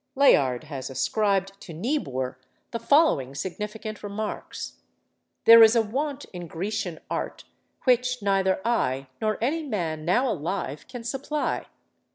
Layard 0.15 0.63
has 0.63 0.89
ascribed 0.89 1.61
to 1.61 1.73
Niebuhr 1.73 2.39
the 2.71 2.79
following 2.79 3.35
significant 3.35 4.01
remarks: 4.01 4.81
'There 5.45 5.61
is 5.61 5.75
a 5.75 5.83
want 5.83 6.25
in 6.33 6.47
Grecian 6.47 6.99
art 7.07 7.43
which 7.83 8.19
neither 8.19 8.61
I, 8.67 9.09
nor 9.21 9.37
any 9.41 9.61
man 9.61 10.03
now 10.03 10.27
alive, 10.27 10.87
can 10.87 11.03
supply. 11.03 11.67